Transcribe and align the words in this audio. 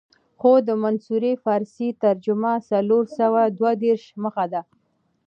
خو 0.39 0.51
د 0.67 0.69
منصوري 0.83 1.33
فارسي 1.43 1.89
ترجمه 2.03 2.53
څلور 2.71 3.03
سوه 3.19 3.41
دوه 3.57 3.71
دېرش 3.83 4.05
مخه 4.23 4.45
ده. 4.53 4.61